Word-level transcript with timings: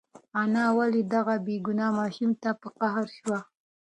انا 0.41 0.65
ولې 0.77 1.01
دغه 1.13 1.35
بېګناه 1.45 1.89
ماشوم 1.97 2.31
ته 2.41 2.49
په 2.61 2.67
قهر 2.79 3.05
شوه؟ 3.17 3.39